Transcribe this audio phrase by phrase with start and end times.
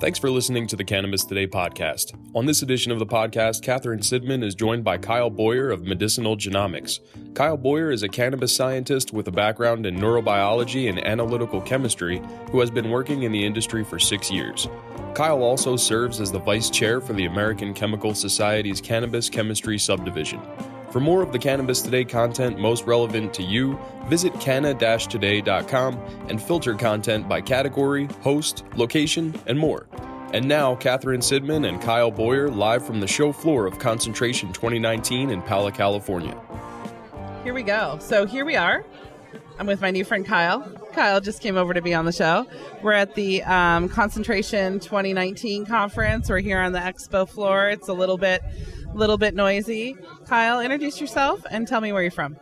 [0.00, 2.14] Thanks for listening to the Cannabis Today podcast.
[2.32, 6.36] On this edition of the podcast, Catherine Sidman is joined by Kyle Boyar of Medicinal
[6.36, 7.00] Genomics.
[7.34, 12.22] Kyle Boyar is a cannabis scientist with a background in neurobiology and analytical chemistry
[12.52, 14.68] who has been working in the industry for six years.
[15.14, 20.40] Kyle also serves as the vice chair for the American Chemical Society's Cannabis Chemistry Subdivision.
[20.90, 25.94] For more of the Cannabis Today content most relevant to you, visit canna-today.com
[26.28, 29.86] and filter content by category, host, location, and more.
[30.32, 35.28] And now, Catherine Sidman and Kyle Boyar live from the show floor of Concentration 2019
[35.28, 36.40] in Pala, California.
[37.44, 37.98] Here we go.
[38.00, 38.84] So here we are.
[39.58, 40.60] I'm with my new friend Kyle.
[40.94, 42.46] Kyle just came over to be on the show.
[42.82, 46.30] We're at the um, Concentration 2019 conference.
[46.30, 47.68] We're here on the expo floor.
[47.68, 48.42] It's a little bit
[48.94, 49.96] little bit noisy.
[50.26, 52.36] Kyle, introduce yourself and tell me where you're from.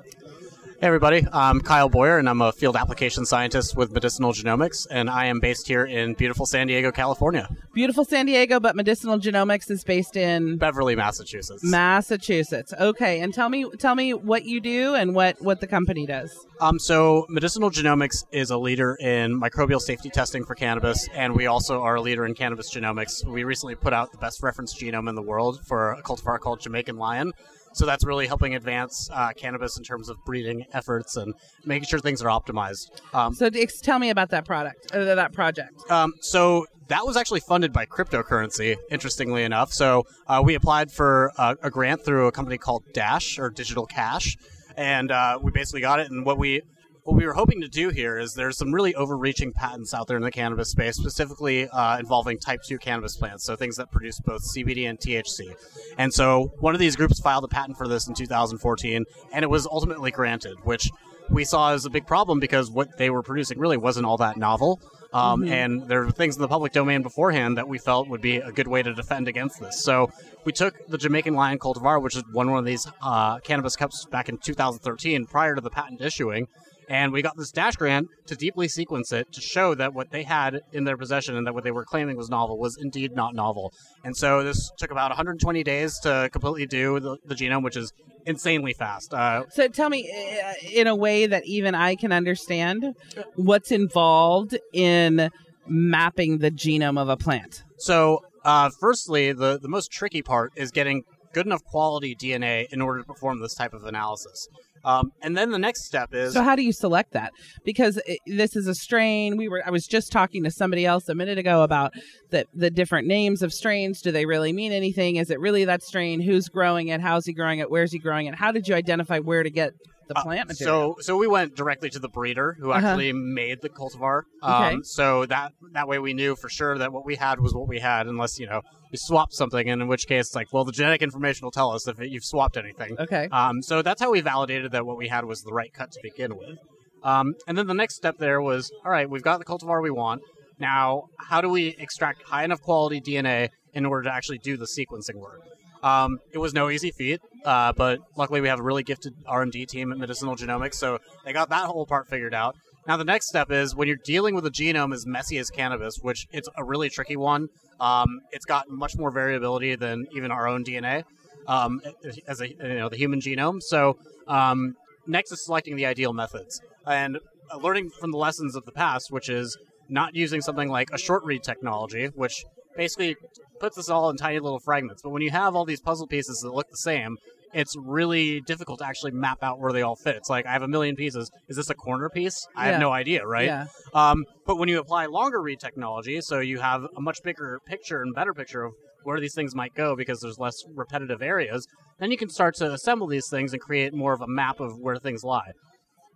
[0.79, 1.27] Hey, everybody.
[1.33, 5.41] I'm Kyle Boyar, and I'm a field application scientist with Medicinal Genomics, and I am
[5.41, 7.49] based here in beautiful San Diego, California.
[7.73, 11.65] Beautiful San Diego, but Medicinal Genomics is based in Beverly, Massachusetts.
[11.65, 12.75] Massachusetts.
[12.79, 16.47] Okay, and tell me tell me what you do and what what the company does.
[16.61, 21.47] Um, so Medicinal Genomics is a leader in microbial safety testing for cannabis, and we
[21.47, 23.25] also are a leader in cannabis genomics.
[23.25, 26.61] We recently put out the best reference genome in the world for a cultivar called
[26.61, 27.33] Jamaican Lion.
[27.77, 31.35] So that's really helping advance uh, cannabis in terms of breeding efforts and
[31.67, 32.87] making sure things are optimized.
[33.13, 35.91] Um, so ex- tell me about that product, uh, that project.
[35.91, 39.75] Um, so that was actually funded by cryptocurrency, interestingly enough.
[39.75, 43.85] So uh, we applied for a, a, grant through a company called Dash or Digital
[43.85, 44.39] Cash,
[44.75, 46.11] and uh, we basically got it.
[46.11, 46.63] And what we
[47.07, 50.17] what we were hoping to do here is there's some really overreaching patents out there
[50.17, 54.19] in the cannabis space, specifically uh, involving type 2 cannabis plants, so things that produce
[54.19, 55.55] both CBD and THC.
[55.99, 59.47] And so one of these groups filed a patent for this in 2014, and it
[59.49, 60.91] was ultimately granted, which
[61.31, 64.37] we saw as a big problem because what they were producing really wasn't all that
[64.37, 64.81] novel.
[65.13, 65.53] Um, mm-hmm.
[65.53, 68.51] And there were things in the public domain beforehand that we felt would be a
[68.51, 69.81] good way to defend against this.
[69.81, 70.11] So
[70.45, 74.29] we took the Jamaican Lion cultivar, which is one of these uh, cannabis cups back
[74.29, 76.49] in 2013, prior to the patent issuing,
[76.89, 80.23] and we got this Dash grant to deeply sequence it to show that what they
[80.23, 83.35] had in their possession and that what they were claiming was novel was indeed not
[83.35, 83.73] novel.
[84.05, 87.93] And so this took about 120 days to completely do the, the genome, which is
[88.25, 89.15] insanely fast.
[89.15, 92.95] Uh, so tell me, uh, in a way that even I can understand,
[93.35, 95.31] what's involved in
[95.67, 97.63] mapping the genome of a plant?
[97.79, 101.03] So, uh, firstly, the, the most tricky part is getting
[101.37, 104.49] good enough quality DNA in order to perform this type of analysis.
[104.87, 107.33] Um, and then the next step is so how do you select that?
[107.63, 109.37] Because it, this is a strain.
[109.37, 111.93] We were I was just talking to somebody else a minute ago about
[112.31, 114.01] the the different names of strains.
[114.01, 115.17] Do they really mean anything?
[115.17, 116.21] Is it really that strain?
[116.21, 117.03] Who's growing it?
[117.03, 117.71] How's he growing it?
[117.71, 118.35] Where's he growing it?
[118.35, 119.75] How did you identify where to get
[120.09, 120.97] the uh, plant uh, material.
[120.99, 122.87] So, so we went directly to the breeder who uh-huh.
[122.87, 124.23] actually made the cultivar.
[124.43, 124.77] Um, okay.
[124.83, 127.81] So that that way we knew for sure that what we had was what we
[127.81, 131.03] had, unless you know we swapped something, and in which case, like, well, the genetic
[131.03, 132.97] information will tell us if it, you've swapped anything.
[132.99, 133.29] Okay.
[133.31, 136.01] Um, so that's how we validated that what we had was the right cut to
[136.03, 136.59] begin with.
[137.03, 139.91] Um, and then the next step there was, all right, we've got the cultivar we
[139.91, 140.23] want.
[140.59, 144.65] Now, how do we extract high enough quality DNA in order to actually do the
[144.65, 145.41] sequencing work?
[145.87, 149.67] Um, it was no easy feat, uh, but luckily we have a really gifted R&D
[149.67, 152.57] team at Medicinal Genomics, so they got that whole part figured out.
[152.89, 155.99] Now the next step is when you're dealing with a genome as messy as cannabis,
[156.03, 157.51] which it's a really tricky one.
[157.79, 161.05] Um, it's got much more variability than even our own DNA
[161.47, 161.81] um,
[162.27, 163.63] as a you know the human genome.
[163.63, 163.97] So
[164.27, 164.75] um,
[165.07, 167.19] next is selecting the ideal methods and
[167.63, 169.57] learning from the lessons of the past, which is
[169.89, 172.45] not using something like a short read technology, which
[172.77, 173.17] basically
[173.61, 175.03] puts us all in tiny little fragments.
[175.03, 177.17] But when you have all these puzzle pieces that look the same,
[177.53, 180.17] it's really difficult to actually map out where they all fit.
[180.17, 181.31] It's like I have a million pieces.
[181.49, 182.47] Is this a corner piece?
[182.55, 183.47] I have no idea, right?
[183.47, 183.67] Yeah.
[183.95, 188.03] Um, but when you apply longer read technology, so you have a much bigger picture
[188.03, 188.73] and better picture of
[189.05, 191.67] where these things might go because there's less repetitive areas,
[191.99, 194.79] then you can start to assemble these things and create more of a map of
[194.79, 195.53] where things lie.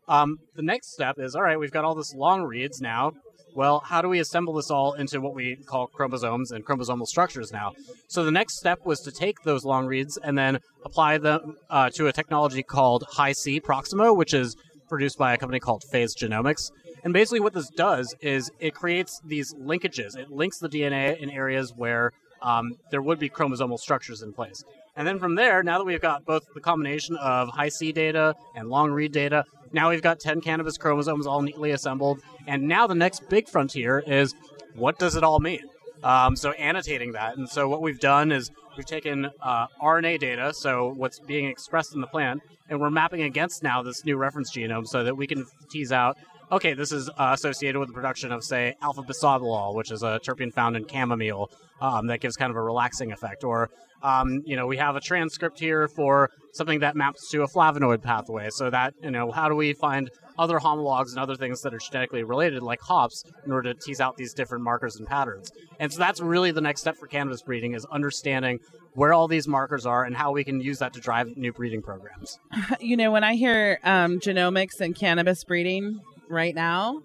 [0.09, 3.13] Um, the next step is all right, we've got all this long reads now
[3.55, 7.53] well, how do we assemble this all into what we call chromosomes and chromosomal structures
[7.53, 7.73] now?
[8.09, 11.91] So the next step was to take those long reads and then apply them uh,
[11.91, 14.57] to a technology called Hi-C Proximo, which is
[14.89, 16.71] produced by a company called Phase Genomics.
[17.05, 20.17] And basically, what this does is it creates these linkages.
[20.17, 22.13] It links the DNA in areas where
[22.43, 24.65] um, there would be chromosomal structures in place.
[24.97, 28.69] And then from there, now that we've got both the combination of Hi-C data and
[28.69, 32.21] long read data, now we've got 10 cannabis chromosomes all neatly assembled.
[32.47, 34.35] And now the next big frontier is
[34.75, 35.63] what does it all mean?
[36.03, 37.37] Um, so annotating that.
[37.37, 41.95] And so what we've done is we've taken uh, RNA data, so what's being expressed
[41.95, 45.27] in the plant, and we're mapping against now this new reference genome so that we
[45.27, 46.17] can tease out
[46.53, 50.21] okay, this is uh, associated with the production of, say, alpha bisabolol, which is a
[50.25, 51.51] terpene found in chamomile
[51.81, 53.45] um, that gives kind of a relaxing effect.
[53.45, 53.71] Or,
[54.03, 58.03] um, you know, we have a transcript here for something that maps to a flavonoid
[58.03, 58.51] pathway.
[58.51, 61.79] So that, you know, how do we find other homologs and other things that are
[61.79, 65.51] genetically related, like hops, in order to tease out these different markers and patterns?
[65.79, 68.61] And so that's really the next step for cannabis breeding is understanding
[68.95, 71.83] where all these markers are and how we can use that to drive new breeding
[71.83, 72.39] programs.
[72.81, 77.03] You know, when I hear um, genomics and cannabis breeding right now,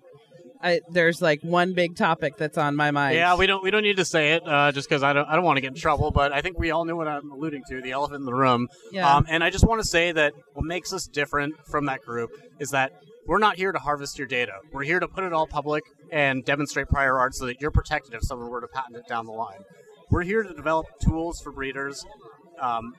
[0.66, 3.16] I, there's like one big topic that's on my mind.
[3.16, 5.36] Yeah, we don't we don't need to say it uh, just because I don't I
[5.36, 7.64] don't want to get in trouble, but I think we all know what I'm alluding
[7.70, 8.68] to the elephant in the room.
[8.92, 9.16] Yeah.
[9.16, 12.32] Um, and I just want to say that what makes us different from that group
[12.60, 12.94] is that
[13.28, 14.54] we're not here to harvest your data.
[14.72, 18.16] We're here to put it all public and demonstrate prior art so that you're protected
[18.16, 19.60] if someone were to patent it down the line.
[20.10, 22.06] We're here to develop tools for breeders.
[22.60, 22.96] Um,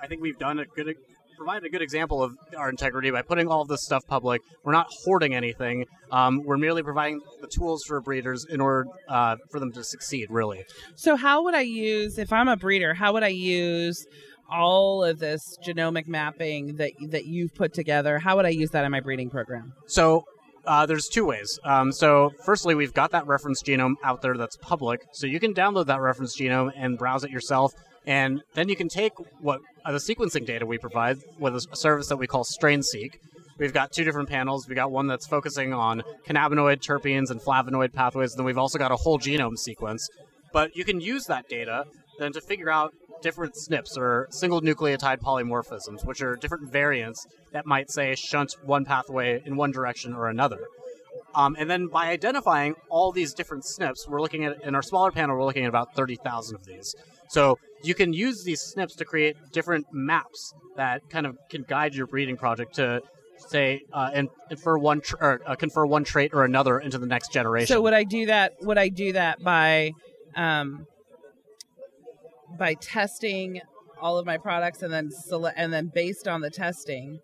[0.00, 0.96] I think we've done a good
[1.42, 4.40] provided a good example of our integrity by putting all of this stuff public.
[4.62, 5.86] We're not hoarding anything.
[6.12, 10.28] Um, we're merely providing the tools for breeders in order uh, for them to succeed.
[10.30, 10.64] Really.
[10.94, 12.94] So, how would I use if I'm a breeder?
[12.94, 14.06] How would I use
[14.48, 18.20] all of this genomic mapping that that you've put together?
[18.20, 19.72] How would I use that in my breeding program?
[19.88, 20.22] So
[20.64, 21.58] uh, there's two ways.
[21.64, 25.54] Um, so, firstly, we've got that reference genome out there that's public, so you can
[25.54, 27.72] download that reference genome and browse it yourself.
[28.06, 32.08] And then you can take what uh, the sequencing data we provide with a service
[32.08, 33.14] that we call StrainSeq.
[33.58, 34.66] We've got two different panels.
[34.66, 38.32] We've got one that's focusing on cannabinoid, terpenes, and flavonoid pathways.
[38.32, 40.08] And then we've also got a whole genome sequence.
[40.52, 41.84] But you can use that data
[42.18, 47.66] then to figure out different SNPs or single nucleotide polymorphisms, which are different variants that
[47.66, 50.58] might say shunt one pathway in one direction or another.
[51.34, 55.10] Um, and then by identifying all these different SNPs, we're looking at in our smaller
[55.10, 56.94] panel, we're looking at about 30,000 of these.
[57.28, 61.94] So you can use these SNPs to create different maps that kind of can guide
[61.94, 63.00] your breeding project to
[63.48, 67.06] say uh, and infer one tr- or uh, confer one trait or another into the
[67.06, 67.74] next generation.
[67.74, 68.52] So would I do that?
[68.60, 69.92] Would I do that by
[70.36, 70.86] um,
[72.58, 73.60] by testing
[74.00, 77.20] all of my products and then sele- and then based on the testing,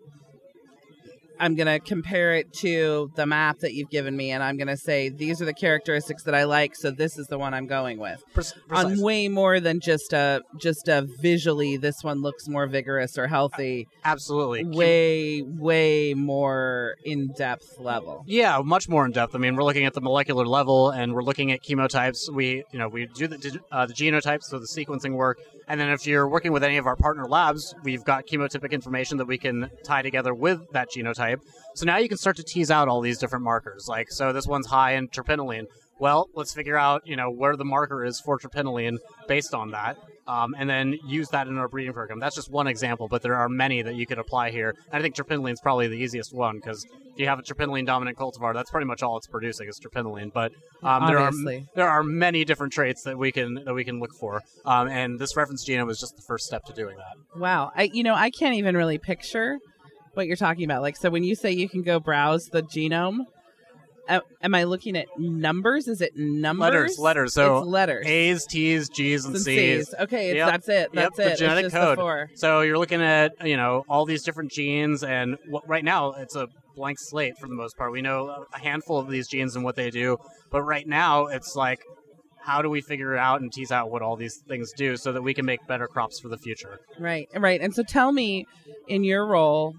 [1.40, 4.69] I'm going to compare it to the map that you've given me, and I'm going
[4.69, 7.67] to say these are the characteristics that I like, so this is the one I'm
[7.67, 8.23] going with.
[8.35, 13.19] Pre- On way more than just a just a visually, this one looks more vigorous
[13.19, 13.87] or healthy.
[14.05, 18.25] absolutely Way way more in depth level.
[18.26, 19.35] Yeah, much more in depth.
[19.35, 22.31] I mean, we're looking at the molecular level, and we're looking at chemotypes.
[22.32, 25.38] We, you know, we do the uh, the genotypes, so the sequencing work,
[25.69, 29.19] and then if you're working with any of our partner labs, we've got chemotypic information
[29.19, 31.27] that we can tie together with that genotype.
[31.75, 33.86] So now you can start to tease out all these different markers.
[33.88, 35.66] Like, so this one's high in terpinolene.
[36.00, 39.96] Well, let's figure out, you know, where the marker is for terpinolene based on that,
[40.28, 42.20] um, and then use that in our breeding program.
[42.20, 44.76] That's just one example, but there are many that you could apply here.
[44.92, 47.84] And I think terpinolene is probably the easiest one because if you have a terpinolene
[47.84, 50.32] dominant cultivar, that's pretty much all it's producing is terpinolene.
[50.32, 50.52] But
[50.84, 51.32] um, there are
[51.75, 55.19] there are many different traits that we can that we can look for, um, and
[55.19, 57.40] this reference genome is just the first step to doing that.
[57.40, 57.72] Wow.
[57.75, 59.58] I you know, I can't even really picture
[60.19, 60.82] what you're talking about.
[60.82, 63.20] Like so when you say you can go browse the genome,
[64.43, 65.88] am I looking at numbers?
[65.88, 66.61] Is it numbers?
[66.61, 67.35] Letters, letters.
[67.35, 68.06] So it's letters.
[68.06, 69.87] A's, T's, G's, and and C's.
[69.88, 69.94] C's.
[70.00, 70.49] Okay, it's, Yep.
[70.50, 70.75] that's it.
[70.75, 71.38] Yep, That's the it.
[71.38, 71.99] genetic it's just code.
[71.99, 72.37] The.
[72.37, 76.37] So you're looking at you know all these different genes, and what, right now it's
[76.37, 77.93] a blank slate for the most part.
[77.93, 80.19] We know a handful of these genes and what they do,
[80.50, 81.81] but right now it's like,
[82.41, 85.23] how do we figure out and tease out what all these things do so that
[85.23, 86.81] we can make better crops for the future?
[86.99, 87.61] Right, right.
[87.61, 88.47] And so tell me,
[88.87, 89.75] in your role,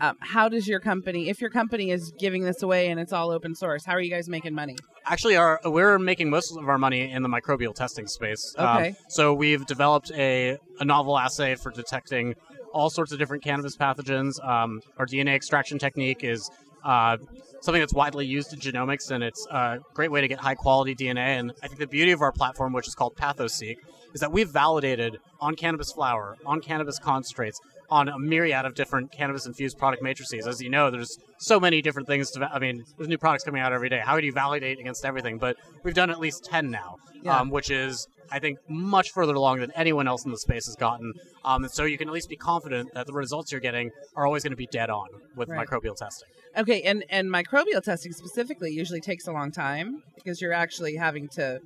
[0.00, 3.30] um, how does your company, if your company is giving this away and it's all
[3.30, 4.76] open source, how are you guys making money?
[5.06, 8.54] Actually, our we're making most of our money in the microbial testing space.
[8.58, 8.94] Um, Okay.
[9.08, 12.34] so we've developed a, a novel assay for detecting
[12.72, 14.42] all sorts of different cannabis pathogens.
[14.46, 16.50] Um, our DNA extraction technique is
[16.84, 17.16] uh,
[17.62, 20.94] something that's widely used in genomics, and it's a great way to get high quality
[20.94, 21.38] DNA.
[21.38, 23.76] And I think the beauty of our platform, which is called PathoSeq,
[24.14, 27.60] is that we've validated on cannabis flower, on cannabis concentrates,
[27.90, 30.46] on a myriad of different cannabis infused product matrices.
[30.46, 32.50] As you know, there's so many different things to.
[32.52, 34.00] I mean, there's new products coming out every day.
[34.04, 35.38] How do you validate against everything?
[35.38, 37.38] But we've done at least ten now, Yeah.
[37.40, 40.76] um, which is I think much further along than anyone else in the space has
[40.76, 41.14] gotten.
[41.46, 44.26] Um, and so you can at least be confident that the results you're getting are
[44.26, 45.66] always going to be dead on with Right.
[45.66, 46.28] microbial testing.
[46.58, 51.28] Okay, and and microbial testing specifically usually takes a long time because you're actually having
[51.28, 51.60] to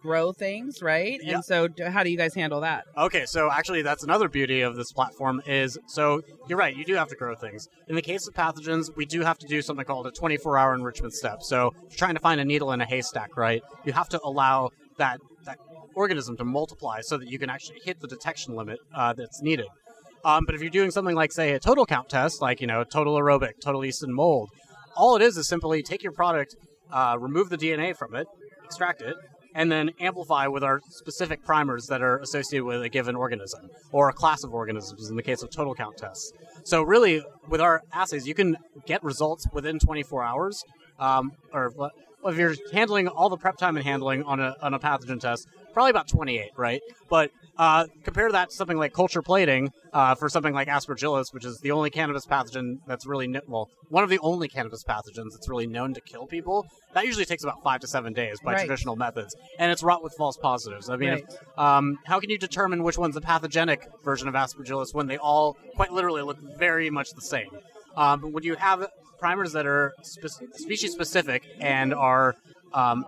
[0.00, 1.20] grow things, right?
[1.22, 1.36] Yeah.
[1.36, 2.84] And so, how do you guys handle that?
[2.96, 6.76] Okay, so actually, that's another beauty of this platform is so you're right.
[6.76, 7.68] You do have to grow things.
[7.88, 11.14] In the case of pathogens, we do have to do something called a 24-hour enrichment
[11.14, 11.42] step.
[11.42, 13.62] So, you're trying to find a needle in a haystack, right?
[13.84, 15.58] You have to allow that that
[15.94, 19.66] organism to multiply so that you can actually hit the detection limit uh, that's needed.
[20.24, 22.82] Um, but if you're doing something like, say, a total count test, like you know,
[22.84, 24.50] total aerobic, total yeast and mold,
[24.96, 26.56] all it is is simply take your product,
[26.90, 28.26] uh, remove the DNA from it,
[28.64, 29.16] extract it,
[29.54, 34.08] and then amplify with our specific primers that are associated with a given organism or
[34.08, 36.32] a class of organisms in the case of total count tests.
[36.64, 38.56] So really, with our assays, you can
[38.86, 40.64] get results within 24 hours,
[40.98, 41.72] um, or
[42.26, 45.46] if you're handling all the prep time and handling on a, on a pathogen test,
[45.74, 46.80] probably about 28, right?
[47.10, 51.44] But uh, compare that to something like culture plating uh, for something like Aspergillus, which
[51.44, 55.48] is the only cannabis pathogen that's really well, one of the only cannabis pathogens that's
[55.48, 56.66] really known to kill people.
[56.94, 58.60] That usually takes about five to seven days by Right.
[58.60, 60.88] traditional methods, and it's wrought with false positives.
[60.88, 61.24] I mean, Right.
[61.28, 65.18] if, um, how can you determine which one's the pathogenic version of Aspergillus when they
[65.18, 67.50] all quite literally look very much the same?
[67.96, 68.86] Um, but when you have
[69.20, 72.34] primers that are spe- species specific and are
[72.72, 73.04] um,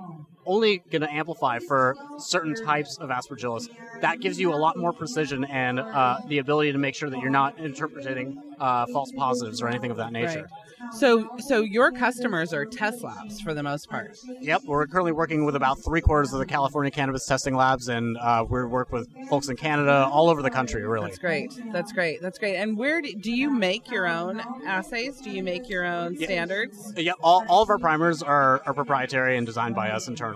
[0.47, 3.69] only going to amplify for certain types of aspergillus.
[4.01, 7.21] That gives you a lot more precision and uh, the ability to make sure that
[7.21, 10.43] you're not interpreting uh, false positives or anything of that nature.
[10.43, 10.93] Right.
[10.93, 14.17] So, so your customers are test labs for the most part.
[14.41, 18.17] Yep, we're currently working with about three quarters of the California cannabis testing labs, and
[18.19, 21.07] uh, we work with folks in Canada, all over the country, really.
[21.09, 21.51] That's great.
[21.73, 22.23] That's great.
[22.23, 22.57] That's great.
[22.57, 25.21] And where do, do you make your own assays?
[25.21, 26.27] Do you make your own Yeah.
[26.27, 26.93] standards?
[26.97, 30.36] Yeah, all, all of our primers are, are proprietary and designed by us internally.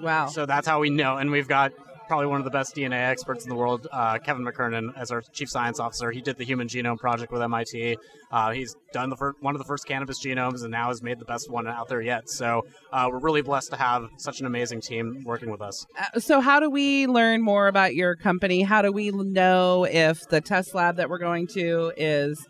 [0.00, 0.26] Wow.
[0.26, 1.16] So that's how we know.
[1.18, 1.72] And we've got
[2.12, 5.22] probably one of the best DNA experts in the world, uh, Kevin McKernan, as our
[5.32, 6.10] chief science officer.
[6.10, 7.96] He did the Human Genome Project with MIT.
[8.30, 11.18] Uh, he's done the fir- one of the first cannabis genomes, and now has made
[11.18, 12.28] the best one out there yet.
[12.28, 15.86] So uh, we're really blessed to have such an amazing team working with us.
[15.98, 18.62] Uh, so how do we learn more about your company?
[18.62, 22.46] How do we know if the test lab that we're going to is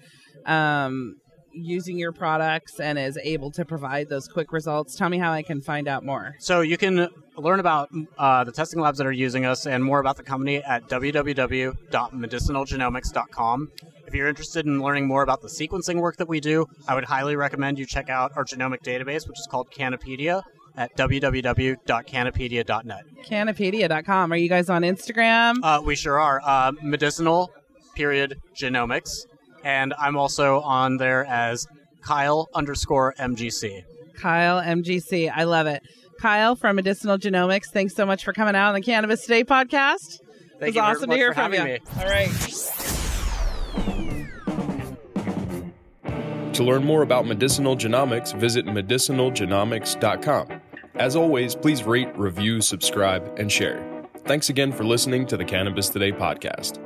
[0.47, 1.17] um,
[1.53, 4.95] using your products and is able to provide those quick results?
[4.95, 6.37] Tell me how I can find out more.
[6.39, 10.01] So you can learn about uh, the testing labs that are using us and more
[10.01, 13.71] about the company at www.medicinalgenomics.com.
[14.07, 17.05] If you're interested in learning more about the sequencing work that we do, I would
[17.05, 20.43] highly recommend you check out our genomic database, which is called Kannapedia
[20.77, 23.05] at www.kannapedia.net.
[23.25, 24.33] Kannapedia.com.
[24.33, 25.57] Are you guys on Instagram?
[25.63, 26.41] Uh, we sure are.
[26.45, 27.53] Uh, medicinal
[27.95, 29.27] period genomics.
[29.65, 31.67] And I'm also on there as
[32.03, 33.83] Kyle underscore MGC.
[34.17, 35.33] Kyle MGC.
[35.35, 35.83] I love it.
[36.21, 40.21] Kyle from Medicinal Genomics, thanks so much for coming out on the Cannabis Today podcast.
[40.61, 41.73] Thank it was you very awesome much to hear for from having you.
[41.75, 41.81] me.
[41.99, 42.31] All right.
[46.55, 50.61] To learn more about medicinal genomics, visit medicinalgenomics.com.
[50.95, 53.83] As always, please rate, review, subscribe, and share.
[54.25, 56.79] Thanks again for listening to the Cannabis Today podcast.